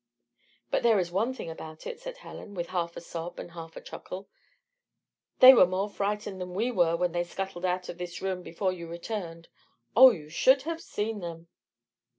[0.71, 3.75] "But there is one thing about it," said Helen, with half a sob and half
[3.75, 4.27] a chuckle.
[5.37, 8.71] "They were more frightened than we were when they scuttled out of this room before
[8.73, 9.47] you returned.
[9.95, 10.09] Oh!
[10.09, 11.49] you should have seen them."